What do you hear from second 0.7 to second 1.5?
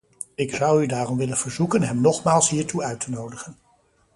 u daarom willen